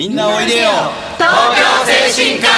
[0.00, 0.70] みんなおいでよ。
[1.18, 1.60] 東京
[2.08, 2.50] 精神科医。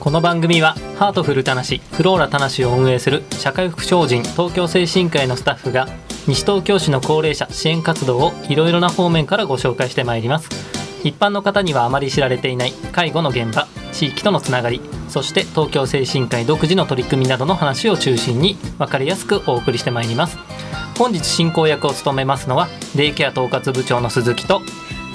[0.00, 5.86] この番組はハートフルたなしフローラたなしを運営する社会福祉法人東京精神科医のスタッフが
[6.26, 10.48] 西東京市の高齢者支援活動をいろいろな方面からご紹介してまいります。
[11.04, 14.80] 一般の方にはあまり知られていない介護の現場地域とのつながり
[15.10, 20.38] そして東京精神科医独自の取り組みなどの話を中心に分かりやすくお送りしてまいります
[20.98, 24.62] 本日進行役を務めますのはデイケア統括部長の鈴木と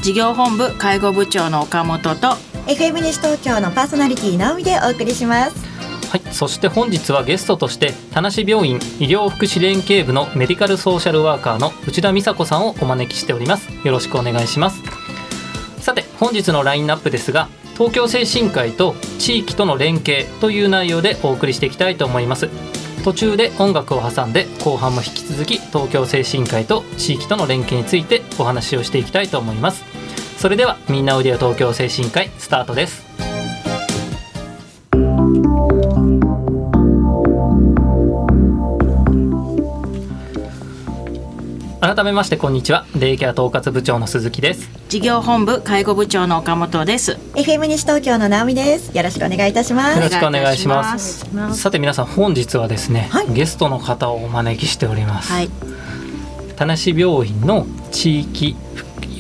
[0.01, 2.29] 事業本部介護部長の岡本と
[2.67, 5.71] FM 西東京のパーソナリティ直美でお送りします。
[6.09, 13.69] はいそして本日はゲストとして田無病院医療福祉連携部のメディカルソーシャルワーカーの内田美佐子さんをお招きしております。
[13.85, 14.81] よろしくお願いします。
[15.79, 22.49] さて本日のラインナップですが東京精神科医と地域との連携という内容でお送りしていきたいと思います
[23.03, 29.83] 途中で音楽を挟んで後半も引き続き東京精神科医と地域との連携についてお話をしていきたいと思います。
[30.37, 33.10] それではみんなおいでよ東京精神科医スタートです。
[41.81, 42.85] 改めましてこんにちは。
[42.95, 44.69] デイケア統括部長の鈴木です。
[44.87, 47.13] 事業本部介護部長の岡本です。
[47.33, 48.95] FM 西東京の直美です。
[48.95, 49.97] よろしくお願いいたします。
[49.97, 51.25] よろしくお願いします。
[51.59, 55.49] さて皆さん本日はですね、はい、ゲストの方をお招きしております、はい、
[56.55, 58.55] 田無病院の地域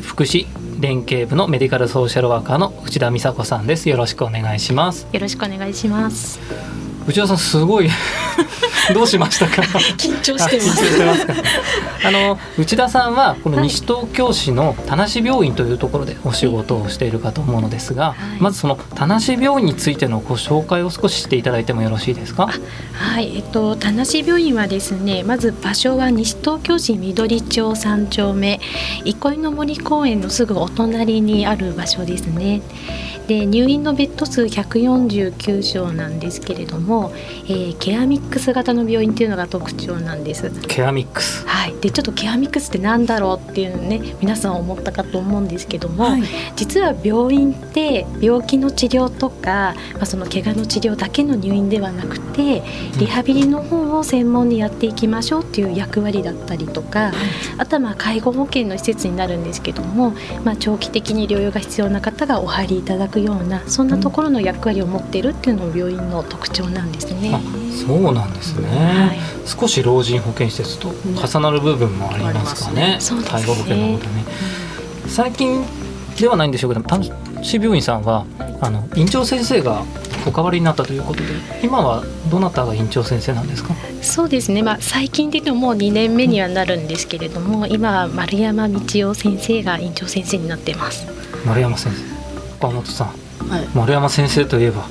[0.03, 0.45] 福祉
[0.79, 3.89] 連携部のメディカルソーシャルワーカーの内田美佐子さんです。
[3.89, 5.07] よろしくお願いします。
[5.11, 6.39] よろしくお願いします。
[7.07, 7.89] 内田さんすごい
[8.93, 9.61] どうしましたか？
[9.97, 10.57] 緊張して
[11.05, 11.27] ます。
[12.03, 22.49] あの内田さんはこの西東京市の田無病院というところでお仕事をしているかと思うのですが、はい、まずその田無病院についてのご紹介を少ししていただいてもよろしいですか？
[22.93, 23.33] はい。
[23.35, 28.59] えっと田無病院はですねまず場所は西東京市緑町三丁目
[29.05, 32.61] 憩いの森公園のすぐお隣にある場所ですね。
[33.27, 37.13] で入院のベッド数149床なんですけれども、
[37.47, 40.51] えー、ケアミックス型の病院っていうのが特徴なんです。
[40.67, 41.45] ケアミックス。
[41.47, 41.75] はい。
[41.81, 46.23] でちょっとケアミックスってなんだろうっていうね皆さん思ったかと思うんですけども、はい、
[46.55, 52.61] 実は病院って病気の治療とか、まあ、その怪我の治療だけの入院ではなくて
[52.99, 57.11] リハビリの方を専門にやっていきましょうっていう役割だったりとか、
[57.57, 60.13] あとはまあ介護保険の施設になるんですけども、
[60.43, 67.39] まあ、長期的に療養が必要な方がお入りいただくようなそんなところの役割を持っているっていうのも病院の特徴なんですね。
[67.85, 74.23] そうなんですね、はい、少し老人保健施設と重なる部分もありますかね、うん、介護保険のことね、
[75.03, 75.63] うん、最近
[76.19, 77.03] ではないんでしょうけど丹
[77.41, 78.25] 市病院さんは
[78.61, 79.83] あの院長先生が
[80.27, 81.29] お変わりになったということで
[81.63, 83.73] 今はどなたが院長先生なんですか？
[84.03, 88.79] そうですね、まあ、最近で言うともう2年目にはなるんですけれども、うん、今は丸山道
[89.09, 91.07] 夫先生が院長先生になっています。
[91.43, 92.67] 丸山先生。
[92.67, 93.07] 岡本さん。
[93.49, 94.85] はい、丸山先生といえば。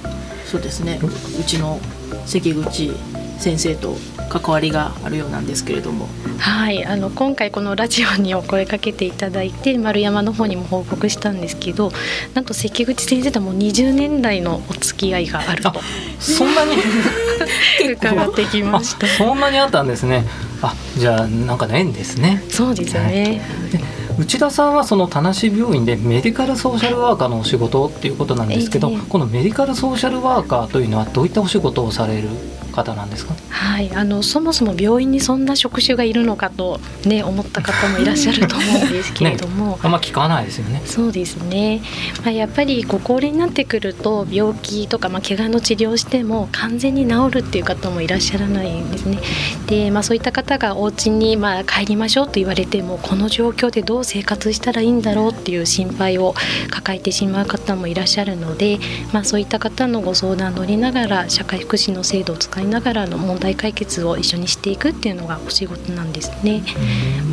[0.47, 0.99] そうですね。
[1.39, 1.79] うちの
[2.27, 2.91] 関口
[3.41, 3.97] 先生と
[4.29, 6.07] 関わりがあるようなんですけれども。
[6.39, 6.85] はい。
[6.85, 11.91] あの今回このラジオにお声かけていただいて丸山の方にも報告したんですけど
[12.35, 15.73] なんと関口先生とも20年来のお付き合いがあると。
[16.21, 16.77] そんなに？
[17.93, 19.07] 伺ってきました。
[19.07, 20.25] そんなにあったんですね。
[20.63, 22.43] あじゃあなんか縁ですね。
[22.49, 23.79] そうですよね、は
[24.19, 24.23] い。
[24.23, 32.29] 内田さんはその田無病院でメディカルソーシャルワーカーのお仕事っていうことなんですけど、えー、このメディカルソーシャルワーカーというのはどういったお仕事をされる
[32.71, 33.35] 方なんですか？
[33.51, 40.83] はいあのそもそも病院にそんな職種がいるのかとね思った方もいらっしゃると思うんですけれども、 ね、あんま聞かないですよね。
[40.85, 41.83] そうですね、
[42.25, 49.19] まあ、やっぱりご高齢になってくると病気とか、まあ、怪我の治療しても完全に治るっていう方もいらっしゃらないんですね。
[49.67, 56.35] で、まあ、そういった方がお家にまあ帰りましょうと言われてもこの状況でどう生活したらいいんだろうっていう心配を
[56.71, 58.79] 抱えてしまう方もいらっしゃるので、
[59.13, 66.63] まあ、そういった方のご相談乗りながら社会福祉の制度を使いながらの問題解決を一緒にしていくっていうのがお仕事なんですね。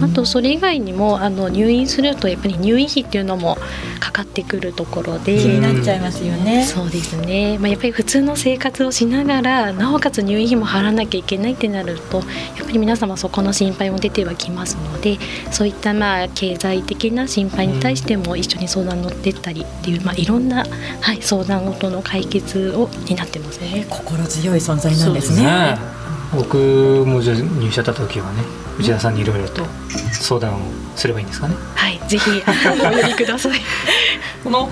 [0.02, 3.58] あとそれ以外にもあの入院するとやっぱり入院費っていうのも
[4.00, 6.64] かかってくるところで気になっちゃいますよね。
[6.66, 7.58] そうですね。
[7.60, 12.24] まあやっぱり普通の生活をしながらなおかつ入院費も払わなきゃいけないってなるとや
[12.64, 15.18] っぱり皆様そこの心配も出てはきますので
[15.52, 20.66] そういったまあ経済的な心配に対しても一緒に相談乗ってったりっていうまあいろんな
[21.02, 23.86] はい相談事の解決を担ってますね。
[23.90, 25.44] 心強い存在なんですね。
[25.44, 25.78] ね
[26.34, 26.58] 僕
[27.06, 28.44] もじゃ入社した時はね
[28.80, 29.64] 内田さんにいろいろと
[30.12, 30.58] 相談を
[30.96, 31.56] すればいいんですかね。
[31.76, 33.60] はい、ぜひお呼びください。
[34.44, 34.70] この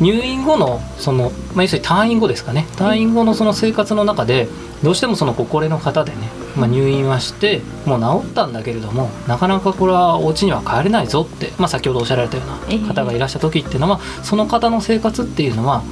[0.00, 4.48] 入院後のその、まあ、要するに退院後ですかね退院後のその生活の中で
[4.82, 6.16] どうしてもそのご高齢の方でね、
[6.56, 15.82] まあ、入院はしてもう治ったんだけれどもなかなかこれはお家には帰れないぞって、まあ、先ほどおっしゃられたような方がいらっしゃった時っていうのは、その方の生活っていうのは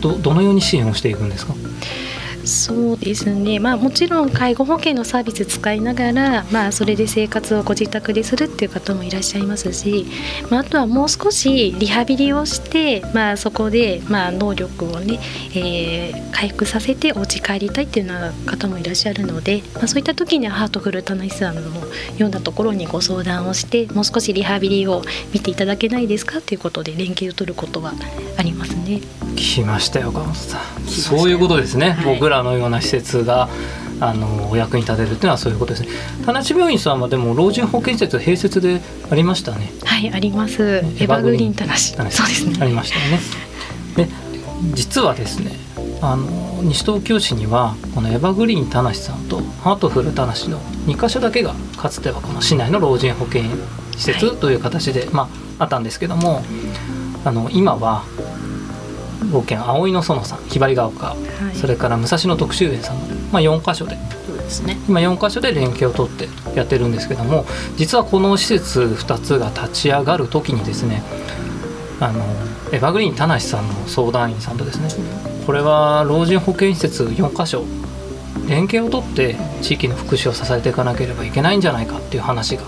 [0.00, 1.54] どどのように支援をしていくんですか？
[2.48, 10.06] そうですね、まあ、もちろん介護保険のサービス使いながら、まあ、それで生活をご自宅でするっていう方もいらっしゃいますし、
[10.50, 15.18] まあ、あとはもう少しリハビリをして、まあ、そこで、まあ、能力をね、
[15.54, 21.60] えー、回復させてお家帰りたいっていうような方もいらっしゃるので、まあ、そういった時にはハートフル田無さんの
[22.16, 25.02] ようなところにご相談をしてもう少しリハビリを
[25.34, 27.92] 見ていただけないですかということで連携を取ることは
[28.38, 28.77] あります。
[28.88, 29.00] ね。
[29.34, 30.86] 聞きましたよ岡本さん。
[30.86, 33.48] そういうことですね、はい、僕らのような施設が
[34.00, 35.88] あのお役に立てるっていうのはそういうことですね。
[36.24, 38.80] 田無病院さんはでも老人保健施設併設で
[39.10, 39.70] ありましたね。
[39.84, 40.62] はいあります。
[40.62, 42.56] エヴァグリーン田無そうですね。
[42.60, 43.20] ありましたよね。
[43.96, 44.08] で
[44.74, 45.52] 実はですね
[46.00, 53.50] あの西東京市にはこのエヴァグリーン田無さんとハートフル田無の2か所だけがかつてはこの市内の老人保健
[53.96, 56.42] 施設という形で、はい、まあ、あったんですけども
[57.24, 58.04] あの今は
[59.26, 61.16] 冒険葵の園さんひばりが丘、は
[61.52, 62.96] い、それから武蔵野特集園さん。
[63.32, 63.96] まあ、4か所で。
[64.26, 71.02] そうです、ね、今4か所で連携を取ってやってるんですけども実はこの施設2つが立ち上がる時にですね
[72.00, 72.24] あの
[72.72, 74.88] エバグリーン田無さんの相談員さんとですね
[75.46, 77.64] これは老人保健施設4か所
[78.48, 82.62] 連携を取って地域の福祉を支えていかなければいけないんじゃないかっていう話が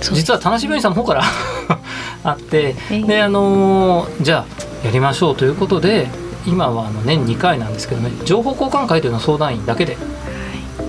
[0.00, 1.22] 実は田無病院さんの方から
[2.24, 2.74] あって
[3.06, 6.06] であのじゃあやりましょうということで
[6.46, 9.96] 今はあの年2回なんですけどね情報交換会というのを相談員だけで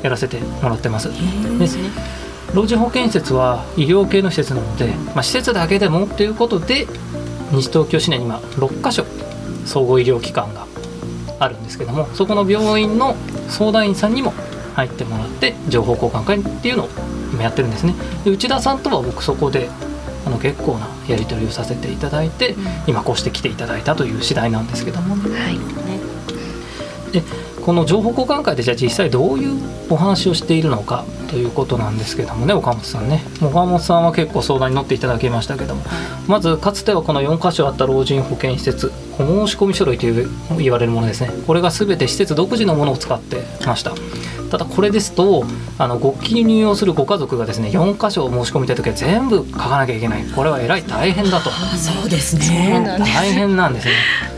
[0.03, 1.09] やらせてもらってます。
[1.09, 1.67] で
[2.53, 6.87] 老人保健施設は医療系の施設なので、まあ、施設だけでもということで
[7.51, 9.03] 西東京市内に今6か所
[9.65, 10.67] 総合医療機関が
[11.39, 13.15] あるんですけどもそこの病院の
[13.49, 14.31] 相談員さんにも
[14.75, 16.89] 入ってもらって情報交換会っていうのを
[17.33, 17.95] 今やってるんですね。
[18.23, 19.69] で内田さんとは僕そこで
[20.27, 25.57] あの結構なやり取りをさせていただいて、うん、今こうして来ていただいたという次第なんですけども、ね、はい、
[27.13, 27.23] で
[27.61, 29.57] この情報交換会でじゃあ実際どういう
[29.89, 33.21] お話をしているのかということなんですけどもね岡本さんね。
[33.41, 35.83] 岡本さんは結構相談に乗っていただきましたけども、
[36.27, 41.31] まずかつてはこの4か所あった老人保健施設お申し込み書類という言われるものですね。
[41.45, 43.93] これが全て施設独自のものを使ってました
[44.49, 45.45] ただこれですと
[45.77, 50.23] あのご記入をするご家族がですね4箇所申し込みたい時は全部書かなきゃいけない。
[50.25, 51.49] これはえらい大変だと。
[51.77, 52.97] そうですね。
[52.99, 53.93] 大変なんですね。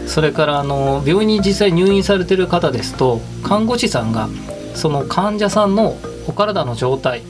[0.07, 4.27] それからあの病院に実際入院されてる方ですと看護師さんが
[4.73, 5.97] その患者さんの
[6.27, 7.21] お体の状態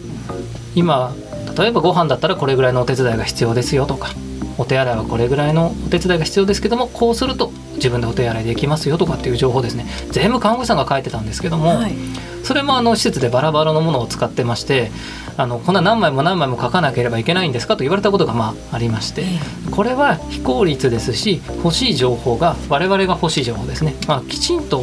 [0.75, 1.13] 今
[1.57, 4.09] 例えばご飯だったらこれぐらいのお手伝いが必要ですよとか
[4.57, 9.85] お手洗いはこれぐらいのお手伝いが必要ですけどもこうすると自分でお手洗いできますよとかっていう情報ですね。
[10.11, 11.95] 全部看護師さんが書いてたんですけども、はい、
[12.43, 14.91] それもあの施設でバラバラのものを使ってまして
[15.37, 19.23] あのこんな何枚も何枚も書かなければいけないんですかと言われたことがまあありまして
[19.71, 24.79] これは非効率ですし欲しい情報が我々が欲しい情報ですね、まあ、きちんと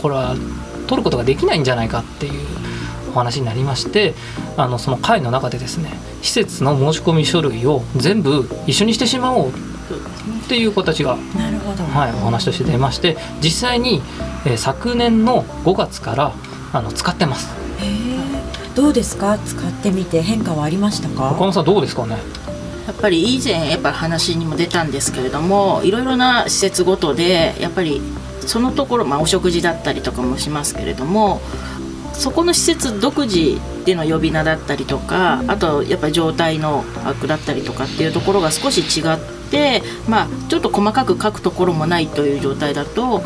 [0.00, 0.36] これは
[0.86, 2.32] 取ることができないんじゃないかっていう
[3.10, 4.14] お話になりまして
[4.56, 5.90] あのその会の中でですね
[6.22, 9.52] 施設の申し込み書類を全部一緒にしてしまおうっ
[10.48, 14.00] ていう形が、はい、お話として出まして実際に、
[14.46, 16.32] えー、昨年の5月から
[16.72, 17.48] あの使ってます。
[18.74, 19.36] どうですか？
[19.38, 21.32] 使ってみて変化はありましたか？
[21.32, 22.16] 岡野さんどうですかね？
[22.86, 28.00] やっぱり以前やっぱ話にも出たんですけれどもいろいろな施設ごとでやっぱり
[28.46, 31.40] そのところ、まあ、お食事だったりとかもしますけれども
[32.14, 39.18] そこの施設独自での呼び名だったりとかあとやっぱり状態の把握だったりとかっていうところが少し違っ
[39.50, 43.24] てまあちょっと細かく書くところもないという状態だと来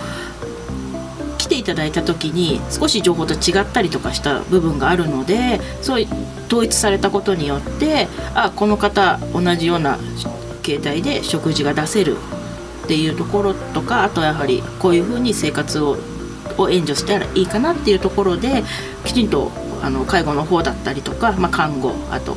[1.55, 6.05] ていただいた時に少し情報と違ったりとかした部分があるのでそう
[6.49, 9.99] 統一されたことによってあこの方同じような
[10.63, 12.17] 形態で食事が出せる
[12.85, 15.97] っていうところとかあとはやはりこういうふうに生活を
[16.59, 18.63] を援助したらいいかなっていうところで
[19.05, 19.51] きちんと
[19.83, 22.37] あの介護の方だったりとか、まあ、看護あと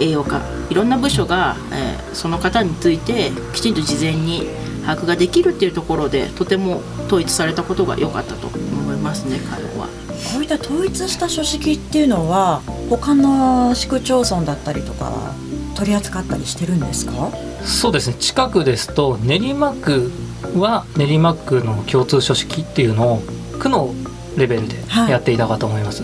[0.00, 0.40] 栄養科
[0.70, 4.48] いろんな部署が、えー、その方についてきちんと事前に
[4.82, 9.88] 把握ができるっていうところでとても統一されたことが良かったと思いますね介護は。
[10.32, 15.34] こういった統一した書式っていうのは他の市区町村だったりとか
[15.74, 17.30] 取り扱ったりしてるんですか？
[17.64, 18.16] そうですね。
[18.18, 20.10] 近くですと練馬区
[20.56, 23.22] は練馬区の共通書式っていうのを
[23.58, 23.94] 区の
[24.36, 24.76] レベルで
[25.08, 26.02] やっていたかと思います、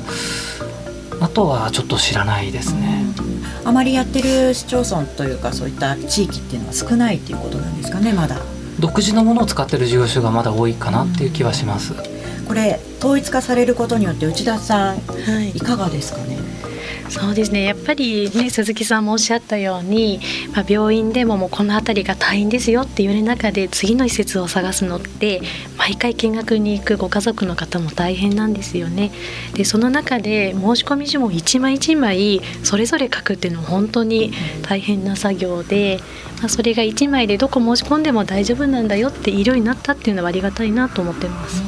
[0.60, 3.04] はい、あとはちょっと知らないですね、
[3.64, 8.36] あまりやってる市町村というかそういった地域っていうのは少ないっていうことなんですかねまだ
[8.80, 11.94] 独自のものを使ってる事業所がまだ多いかなっていう気はします。
[12.46, 16.37] これ統一化されることによって内田さん、はい、いかがですかね？
[17.10, 20.20] そうですねやっぱりね鈴木さんもおっしゃったように、
[20.54, 25.40] まあ、病院でももうこの辺りが大変ですよって言われる中で次の施設を探すのって
[25.76, 29.10] 毎回見学に行くご家族の方も大変なんですよね。
[29.54, 36.00] でその中で申し込み書も一枚一枚それぞれ書くっていうのは本当に大変な作業で、
[36.40, 41.62] まあ、それが1枚でどこ申し込んでも大丈夫なんだよって医療になったっていうのはありがたいなと思ってます。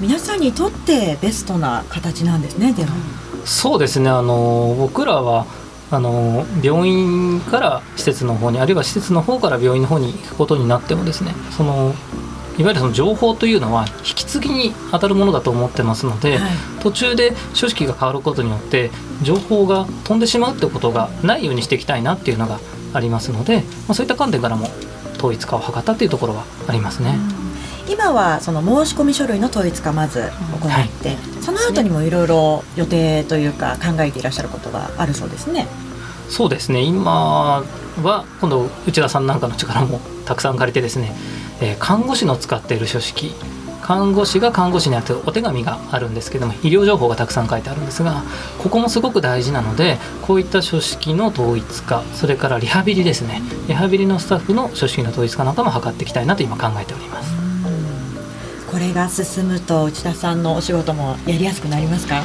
[0.00, 3.21] 皆さんにとってベストな形なんですねでも。
[3.44, 5.46] そうですねあの僕らは
[5.90, 11.94] あの病院から施設の方にあるいは施設の方から病院の方に行くことになってもですねその
[12.58, 18.90] いわゆるその情報というのは引き継ぎに当たるものだと思ってますので、はい、途中で書式が変わることによって
[19.22, 22.58] 情報が飛んでしまうってことがないようにしていきたいなっていうのが
[22.92, 24.68] ありますので、まあ、そういった観点からも
[25.16, 27.41] 統一化を図ったっていうところはありますね。
[27.92, 35.66] 今はその申込書類の統一化まず行って、はい、その後にもいろいろ予定というか考えていらっしゃることがあるそうですね。
[36.28, 37.62] そうですね今
[38.02, 41.12] は今度内田さんなんかの力もたくさん借りてですね、
[41.60, 43.34] えー、看護師の使っている書式
[43.82, 48.22] 看護師が看護師に宛てお手紙があるんですけども医療情報がたくさん書いてあるんですが
[48.62, 57.41] ここもすごく大事なのでこういった書式の統一化それからリハビリですねリハビリのスタッフの書式の統一化なんかも図っていきたいなと今考えております。
[58.72, 62.22] これが進むと内田さんのお仕事もやりやすくなりますか？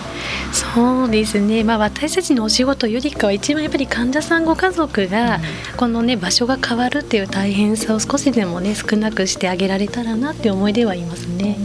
[0.54, 5.42] そうですね、まあ、私たちのお仕事よりかは一番やっぱり患者さんご家族が
[5.76, 11.58] このね場所が変わるっていう大変さを少しでもね少なくしてあげられたらなって思いではいますね。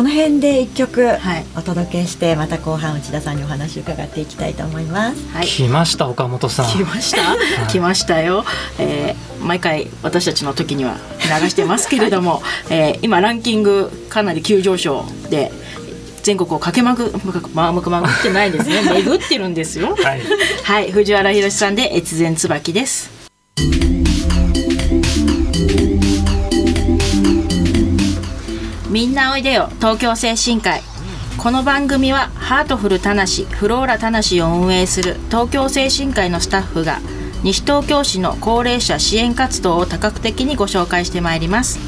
[0.00, 1.10] この辺で一曲
[1.58, 5.28] お届けして、また後半内田さんにお話伺っていきたいと思います。
[5.28, 6.70] はい、来ました岡本さん。
[6.70, 7.66] 来ました。
[7.66, 8.46] 来ましたよ。
[8.78, 10.96] えー毎回私たちの時には
[11.40, 15.50] 流してますけれども、えー、今ランキングかなり急上昇で
[16.22, 17.10] 全国を駆けまぐ
[17.54, 20.20] まぐまぐってないですね巡ってるんですよはい、
[20.62, 23.19] はい、藤原宏さんで越前椿です
[28.90, 30.82] みんなおいでよ東京精神科医
[31.38, 36.98] この番組はハートフルたなしフローラたなしを運営する東京精神科医のスタッフが
[37.44, 41.78] 西東京市の高齢者支援活動を多角的にご紹介してまいります。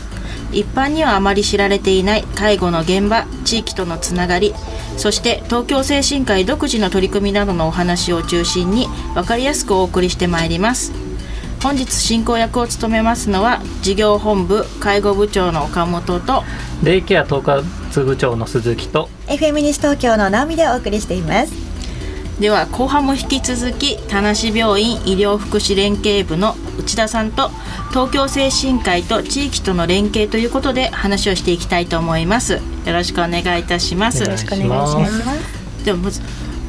[0.53, 4.55] 一般にはあまり知られていない介護の現場地域とのつながり
[4.99, 10.93] そして東京精神科医独自の取り組みなどのお話を中心に分かりやすくお送りしてまいります。
[11.63, 16.43] 本日進行役を務めますのは事業本部介護部長の岡本と
[16.83, 21.53] デイケア統括部長の鈴木と FM 西東京の直美でお送りしています。
[22.41, 27.51] では後半も引き続き田無病院医療福祉連携部の内田さんと
[27.91, 32.55] 東京精神科医と地域との連携ということで話をしていきたいと思います。
[32.55, 34.25] よろしくお願いいたします。
[34.25, 35.85] よろしくお願いします。
[35.85, 36.21] ではまず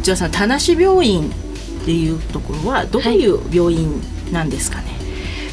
[0.01, 3.99] 内田さん田無病院っていうところはどういう病院
[4.31, 5.02] なんですかね、はい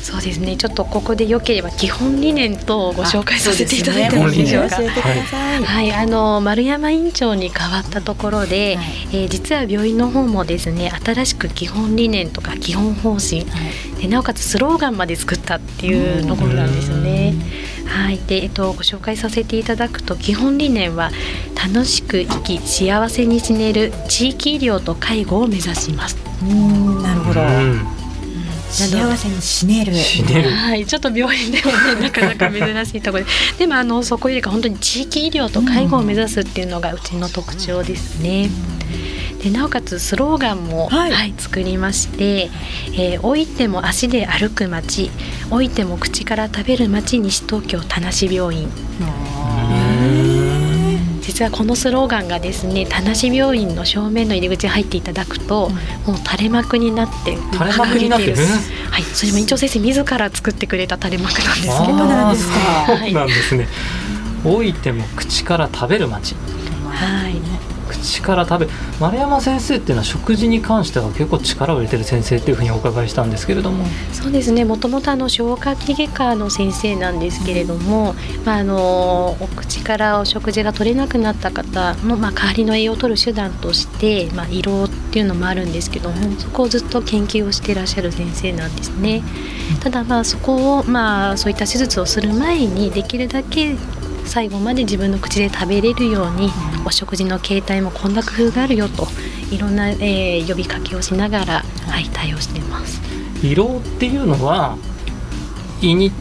[0.02, 0.56] そうですね。
[0.56, 4.76] ちょっとここでよければ基本理念とご紹介させていただいてもいいでしょうか。
[4.76, 13.46] はい、はい、あの丸山院長に変わったところで、はい、えー、実は病院の方もですね新しく基本理念とか基本方針、は
[13.98, 17.34] い、でなおかつスローガンまで作ったっていうところなんですよね。
[17.86, 21.10] はい、でえっとご紹介させていただくと基本理念は
[21.54, 26.16] 楽しく生き幸せに死ねる地域医療と介護を目指します。
[26.42, 27.02] うん。
[27.02, 27.99] なるほど。
[28.70, 38.50] 幸せに死ねる死ねるはいちょっと病院でもね なかなか珍しいところででもあのそこよりか本当に地域医療と介護を目指すっていうのがうちの特徴ですね。
[39.42, 42.50] でなおかつスローガンも、はい、はい、作りまして、
[42.92, 45.10] えー、老いても足で歩く街
[45.50, 48.68] 老いても口から食べる街西東京田無病院。
[51.40, 55.70] 実はこのスローガンがですね田無病院の正面の入り口に入っていただくと、
[56.06, 58.36] うん、もう垂れ幕になって垂れ幕になってる。
[58.36, 59.02] はい。
[59.04, 61.96] それも院長先生自ら作ってくれた垂れ幕なんですけど。
[62.04, 62.54] なんですか
[62.88, 63.68] そうなんですね、
[64.44, 64.74] 老い。
[64.74, 66.34] ても口から食べる街。
[66.34, 67.49] はい
[68.00, 78.14] 口から食べ丸山先生っていうのは食事に関しては結構力を入れてる先生っていうふうにお伺いしたんですけれどもそうですねもともとあの消化器外科の先生なんですけれども、
[78.44, 89.22] まあ、あのお口からお食事が取れなくなった方の、まあ、代わりの栄養を取る手段として、まあ、胃ろうっていうのもあるんですけどもそこをずっと研究をしていらっしゃる先生なんですね。
[89.80, 93.76] ただまあそこを、まあ、そういった手術をする前にできるだけ
[94.26, 96.50] 最後まで自分の口で食べれるように、
[96.84, 99.06] お食事の形態もこんな工夫があるよと
[99.50, 103.00] いろんな、えー、呼びかけをしながら、はい、対応しています。
[103.42, 104.76] 胃ろうっていうのは
[105.82, 106.12] 胃に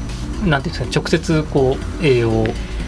[0.45, 2.47] なんていうんですか直接こう栄養を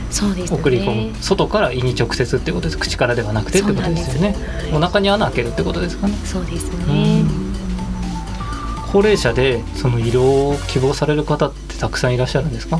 [0.10, 0.60] そうですね。
[0.60, 1.15] 送り込む。
[1.22, 2.77] 外から胃に直接ってことです。
[2.77, 4.36] 口からではなくてってことですよね。
[4.70, 4.75] す。
[4.75, 6.13] お腹に穴開けるってことですかね。
[6.25, 7.24] そうですね。
[8.91, 12.80] 高齢者でその医療を希望される方ってたくさんいらっしゃるんですか？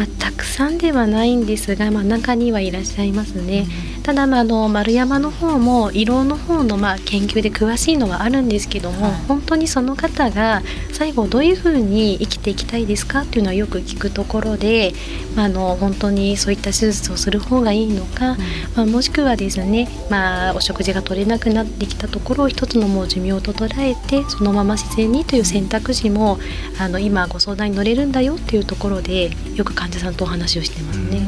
[0.00, 3.66] まあ、たくさんではないんですが、まあ、中にはいらっしゃいますね。
[4.10, 10.62] ただ、まあ、あの丸山の方も胃ろうの方のまあ研究で詳しいのはあるんですけども、はい本当にその方が
[10.92, 14.92] 最後どういうふうに生きていきたいですかっていうのはよく聞くところで、
[15.36, 18.36] まあ、あの本当にそういった手術をする方がいいのか、
[18.76, 26.38] まあ、もしくはですね、まあ、お食事が取れなくなってきたところを一つのもう寿命と捉えてそのまま自然にという選択肢も
[26.80, 31.20] あの今ご相談に乗れるんだよっていうところでよく患者さんとお話をしてますね。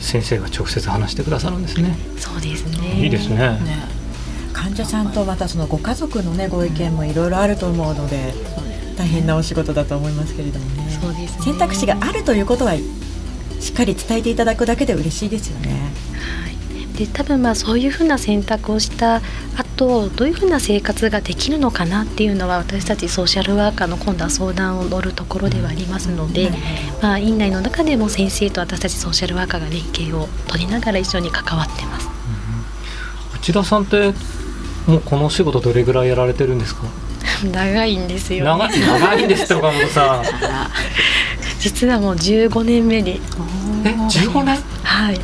[0.00, 3.02] 先生が直接話してくださるんですねそうですね。
[3.02, 3.60] いいですねね
[4.52, 8.34] 患者さんとまたそのご家族のねご意見もいろいろあると思うので
[8.96, 11.44] 大変なお仕事だと思いますけれどもねそうですね。
[11.44, 15.90] 選択肢があるということはしっかり伝えていただくだけで嬉しいですよね。
[16.96, 17.06] はい。
[17.06, 19.20] で多分まあそういうふうな選択をした
[19.56, 26.50] 後どういうふうな生活ができるのかなっていうのは私たちソーシャルワーカーの今度は相談を乗るところではありますので、
[27.02, 32.08] まあ院内の中でも先生と私たちソーシャルワーカーが連携を取りながら一緒に関わってます。
[33.34, 34.12] 内田さんって
[34.86, 36.82] もうこのお仕事どれぐらいやられてるんですか？
[37.52, 38.76] 長いんですよ、長ね。
[38.76, 40.24] い長いんですって岡本さん
[41.60, 43.20] 実はもう15年目に
[43.84, 44.58] え15年？
[44.82, 45.20] はい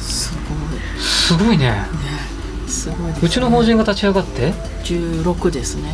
[1.32, 1.86] すすごいね。
[1.92, 4.46] ごいすごいね、うちの法人が立ち上がって？
[4.46, 5.92] ね16ですね。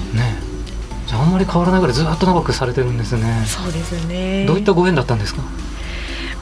[1.07, 3.43] じゃああんまり変わらないぐらいずっと長くされてるんですね。
[3.47, 4.45] そうですね。
[4.47, 5.43] どういったご縁だったんですか？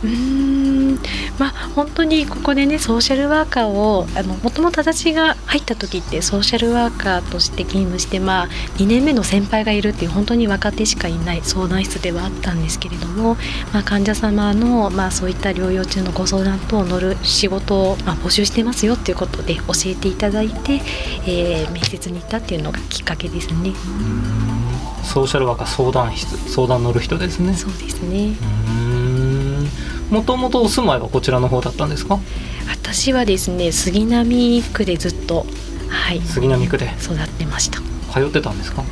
[0.03, 0.99] うーん。
[1.39, 8.49] まあ本当にここでねソーシャルワーカーをあのもともと私が入った時ってソーシャルワーカーとして勤務してまあ
[8.79, 13.37] 2年目の先輩がいるっていう本当に若手しかいない相談室ではあったんですけれども、
[13.73, 20.81] まあ、患者様の、まあ、そういった療養中のご相談等を乗る仕事を、まあ、募集してますよっていうことで教えていただいて、
[21.27, 23.73] えー面接に行ったっていうのがきっかけですね。
[25.05, 27.55] ソーシャルワーカー相談室相談乗る人ですね。
[27.55, 28.35] そうですね
[30.11, 32.19] もともとお住まいはこちらの方だったんですか？
[32.69, 35.47] 私はですね杉並区でずっと
[35.89, 36.21] はい。
[36.21, 36.87] 杉並区で？
[37.03, 37.81] 育ってました。
[38.13, 38.83] 通ってたんですか？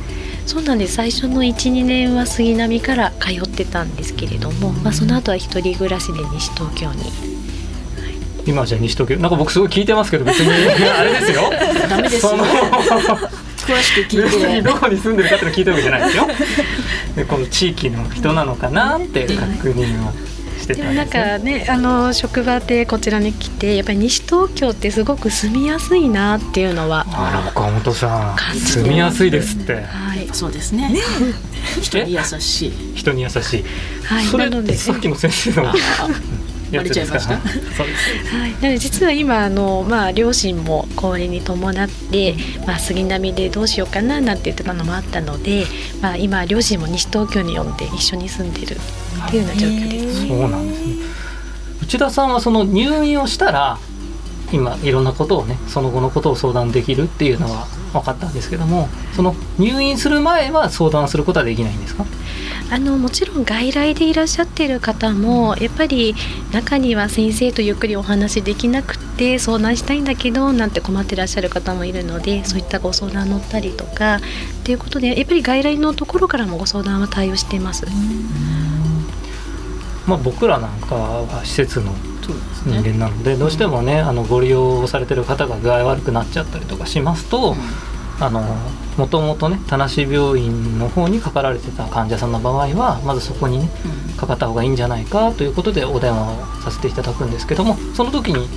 [0.45, 0.93] そうなんです。
[0.95, 7.03] 最初の12年は杉並から通ってたんですけれども、まあ、その後は一人暮らしで西東京に。
[8.45, 10.51] 今はじゃあ西東京なんか僕すごい聞いてますけど別に
[10.87, 11.49] あれですよ。
[11.89, 12.31] ダメですよ。
[12.31, 12.43] その
[13.65, 14.61] 詳しく聞いて。
[14.61, 16.27] どこに住んでるかって聞いたわけじゃないですよ。
[17.15, 20.11] でこの地域の人なのかなって確認を
[20.65, 21.65] してでもなんたんですね。
[21.65, 27.05] かねあの職場でこちらに来てやっぱり西東京ってすごく住みやすいなっていうのは。
[27.09, 29.81] あら岡本さん住みやすいですって。
[29.81, 30.95] はい、そうですね。
[31.81, 32.95] 人に優しい。
[32.95, 33.65] 人に優しい、
[34.05, 34.75] はい、それなので。
[34.75, 35.73] さっきの先生の
[36.77, 37.35] バレちゃいました？
[37.37, 42.35] はい、なので実は今あの、まあ、両親も高齢に伴って、
[42.65, 45.65] まあ、杉並でどうしようかななんて言ってたのもあったので、
[46.01, 50.27] まあ、今両親も西東京に呼んで一緒に住んでるっていうような状況です。
[50.27, 50.95] そうなんですね。
[51.83, 53.77] 内田さんはその入院をしたら
[54.51, 57.67] 今いろんなことをねその後のことを相談できるっていうのは
[57.99, 62.05] 分かったんですけどもその入院する前は相談することはできないんですか？
[62.71, 66.15] あのもちろん外来でいらっしゃっている方もやっぱり
[66.51, 74.19] 中には先生とゆっくりお話できなくて相談したいんだけどなんて困ってらっしゃる方もいるのでそういったご相談乗ったりとかっ
[74.63, 77.85] ていうことでやっぱり外来のところからもご相談は対応しています。
[80.07, 82.33] まあ僕らなんかは施設の人
[82.69, 82.81] ね。
[82.81, 87.55] 間なのでどうしてもねあのご利用されてる方が具合悪くなっちゃったりとかしますと、
[88.19, 88.41] あの
[88.97, 93.69] もともとね田無病院の方にかかられてた患者さんの場合はまずそこにね
[94.17, 98.47] かかった方がいいんじゃないかということでお電話をさせていただくんですけどもその時に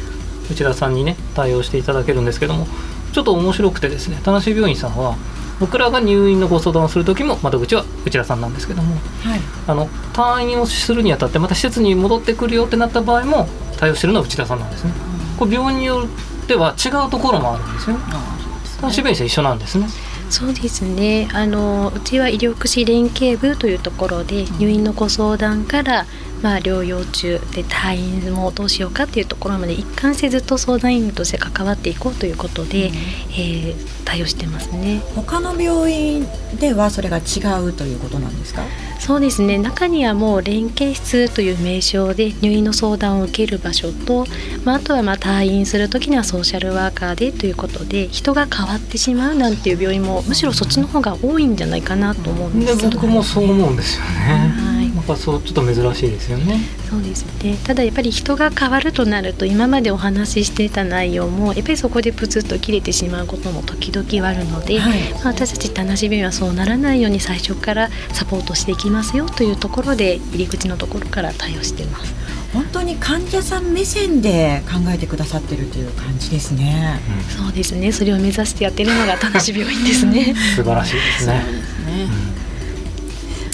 [0.50, 2.66] 内田さんにね対応していただけるんですけども
[3.12, 5.16] ちょっと面白くてですね田無病院さんは
[5.60, 9.40] 僕らが入院のご相談をする時も窓口は内田さんなんですけどもはい。
[9.66, 14.92] あの退院をするにあたってまた施設に戻ってくるよってなった場合も対応してるのは内田さんなんですね。
[15.38, 16.06] これ病院によ
[16.42, 18.02] っては違うところもあるんですよね。
[18.04, 19.86] うです田無病院さん一緒なんですね
[20.30, 21.28] そうですね。
[21.32, 26.06] あのうちは医療福祉連携部というところで入院のご相談から、
[26.42, 32.90] まあ、療養中で退院もどうしようかっていうところまで一貫してずっと相談員として関わっていこうということで、
[33.30, 35.02] えー対応してますね。
[35.14, 36.26] 他の病院
[36.58, 38.62] ではそれが違うということなんですか？
[38.98, 39.58] そうですね。
[39.58, 44.26] 中にはもう連携室という名称で入院の相談を受ける場所と、
[44.64, 52.90] まあ、あとはまあ退院する時にはソーシャルワーカーでということで人が変わってしまうなんていう病院もむしろそっちの方が多いんじゃないかなと思うんでですけど。
[52.90, 54.48] 僕もそう思うんですよね、はい。
[54.48, 54.77] まあ
[55.08, 56.60] ぱそうちょっと珍しいですよね。
[56.88, 57.56] そうですね。
[57.64, 72.14] ただやっぱり人が変わるとなると今までお話ししていた内容もやっぱりそこでプツッと切れてしまうことも時々あるので、はい、まあ、私たち田無病院はそうならないように最初からサポートしていきますよというところで入り口のところから対応しています。
[72.52, 76.98] 本当に患者さん目線で考えてくださってるという感じですね、
[77.38, 77.92] うん、そうですね。
[77.92, 80.34] それを目指してやってるのが田無病院ですね。
[80.56, 81.44] 素晴らしいですね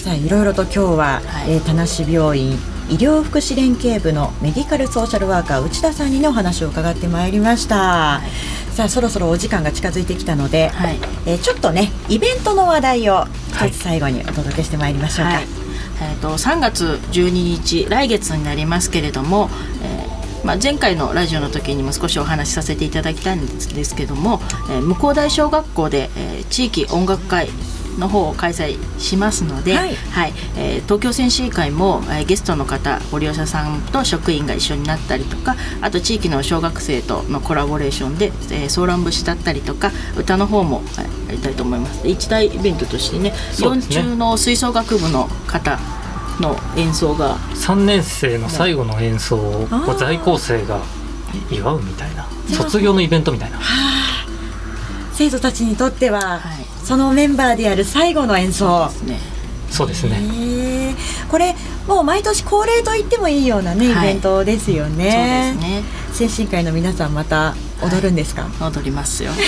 [0.05, 2.53] さあいろいろと今日は、はい、えー、田無病院
[2.91, 15.45] 医療福祉連携部のメディカルソーシャルワーカー内田さんにねお話を伺ってまいりました、はい、さあそろそろお時間が近づいてきたので、はい、えー、ちょっとねイベントの話題を一つ最後にお届けしてまいりましょうか、はい。
[16.03, 19.49] えーと、3月12日来月になりますけれども、
[19.83, 27.49] えーまあ、前回のラジオの時にも少しお話しさせていただきたいんですけども、えー、向こう大小学校で、えー、地域音楽会
[27.99, 42.07] の方を開催しますので、はい、はい、えー、東京選手会も、えー、ゲストの方ご利用者さんと職員が一緒になったりとかあと地域の小学生とのコラボレーションで、えー、ソーラン節だったりとか歌の方も、はい、やりたいと思います。
[42.07, 43.33] 一大イベントとしてねね。
[43.57, 45.79] 4中の吹奏楽部の方
[46.41, 49.67] の演奏が3年生の最後の演奏を
[49.99, 50.81] 在校生が
[51.51, 53.59] 祝うみたいな卒業のイベントみたいな。
[55.15, 58.91] 生徒たちにとっては、はい、そのメンバーでやる最後の演奏。
[59.71, 60.95] そうですね。
[61.29, 61.55] これ
[61.89, 69.33] もう毎年恒例と言ってもいいようなね、イベントですよね、ね、精神科医の皆さんまた踊るんですか、はい、踊りますよ。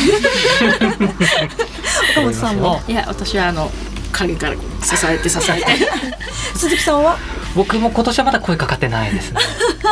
[2.13, 2.83] 岡本さんも？
[2.89, 3.71] いや私はあの
[4.13, 4.61] 影から支
[5.09, 5.65] えて支えて。
[6.59, 7.19] 鈴木さんは？
[7.57, 9.41] 僕も今年はまだ声かかってないですね。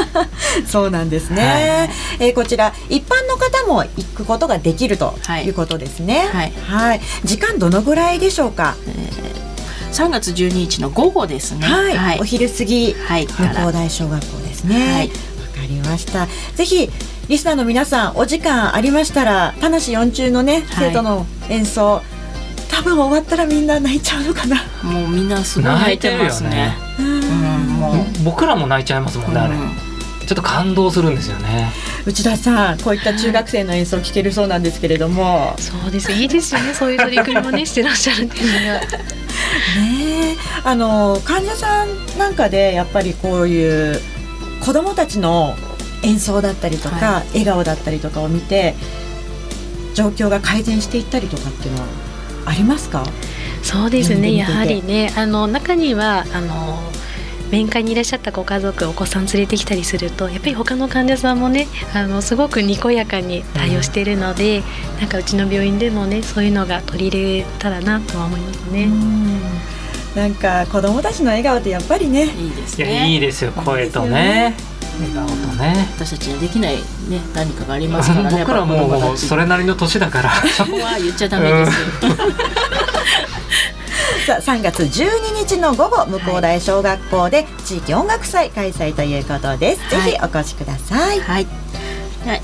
[0.70, 1.42] そうなんですね、
[2.18, 5.48] はい、えー、こちら一般の方も行くことができるとい。
[5.48, 6.28] うことですね。
[6.32, 11.66] はい、はい、時間どのぐらいでしょうか、えー、3月12日の午後ですね。
[11.66, 14.92] はい、はい、お昼過ぎ、はい、向こう大小学校ですね。
[14.92, 15.08] はい。
[15.08, 16.28] わかりました。
[16.54, 16.90] ぜひ
[17.28, 22.02] リスナーの皆さんお時間ありましたら田無四中のね生徒の演奏、
[22.74, 24.56] 多分終わったらみんな泣いちゃうのかな。
[24.82, 26.74] もうみんなすごい泣いてますね。
[27.78, 29.54] もう僕らも泣いちゃいますもんね、あれ、
[30.26, 31.70] ちょっと感動するんですよね。
[32.04, 35.54] 内田さんこういった中学生の演奏聞けるそうなんですけれども。
[35.56, 36.74] そうですいいですよね。
[36.74, 38.80] そういう取り組みもねしてらっしゃるっていうのが。
[39.78, 44.00] ねあの患者さんなんかでやっぱりこういう
[44.60, 45.54] 子どもたちの
[46.02, 48.74] 演奏だったりとか、はい、笑顔だったりとかを見て
[49.94, 51.86] 状況が改善していったりとかっていうのは
[52.46, 53.04] ありますか？
[53.62, 54.34] そうですね。
[54.34, 56.80] やはりねあの中にはあの
[57.50, 64.58] 面会にいらっしゃったご家族お子さん連れてきたりするとやっぱり他の患者さんもねあのすごくにこやかに対応しているので、
[64.94, 68.88] うん、なんかうちの病院でもねそういうのが取り入れたらなとは思いますね。
[70.16, 73.08] なんか子供たちの笑顔ってやっぱりねいいですね。
[73.08, 73.52] いいですよ。
[73.52, 74.56] 声とね
[75.00, 75.88] 笑顔とね。
[75.96, 76.76] 私たちにできない
[77.08, 80.30] ね何かがありますからね 僕らもそれなりの年だから。
[80.56, 81.74] そこは言っちゃダメですよ、
[84.26, 91.46] さあ3月12日の午後向こう大小学校で地域音楽祭開催ということです、はい、ぜひお越しください、はい。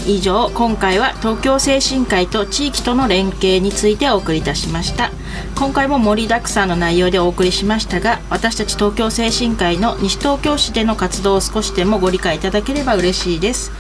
[0.07, 5.11] 以上今回は東京精神科医と地域との連携についてお送りいたしました
[5.55, 13.71] 今回も盛りだくさんの内容でお送りしましたが私たち東京精神科医の西東京市での活動を少しでもご理解いただければ嬉しいです。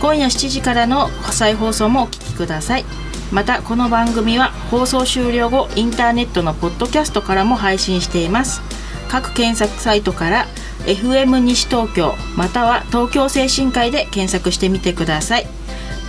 [0.00, 2.84] 今夜7時からの再放送もお聞きください。
[3.32, 8.62] またこの番組は放送終了後インターネットのポッドキャストからも配信しています。
[9.08, 10.46] 各検索サイトから
[10.86, 15.46] FM 西東京または東京精神科医で検索してみてください。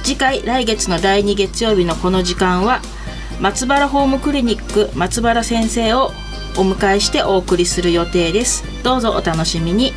[0.03, 2.81] 次回来月の第2月曜日のこの時間は
[3.41, 6.11] 松原ホームクリニック松原先生を
[6.57, 8.63] お迎えしてお送りする予定です。
[8.83, 9.93] どうぞお楽しみに。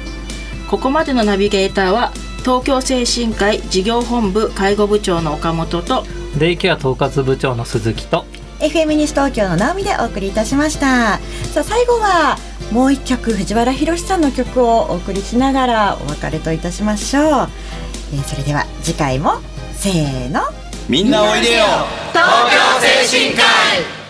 [0.70, 6.04] ここまでのナビゲーターは東京精神科医事業本部介護部長の岡本と
[6.38, 8.24] デイケア統括部長の鈴木と
[8.61, 11.18] FM 西東京の直美でお送りいたしました。
[11.52, 12.38] さあ最後は
[12.72, 17.24] もう一曲藤原宏さんの曲をお送りしながらお別れといたしましょう、
[18.14, 19.35] えー、それでは次回も
[19.74, 20.40] せーの
[20.87, 21.64] みんなおいでよ。
[22.12, 24.04] 東京精神科医。